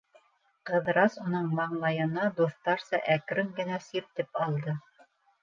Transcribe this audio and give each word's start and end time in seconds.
Ҡыҙырас 0.69 1.17
уның 1.23 1.51
маңлайына 1.59 2.31
дуҫтарса 2.41 3.01
әкрен 3.17 3.53
генә 3.61 3.79
сиртеп 3.91 4.43
алды: 4.49 4.77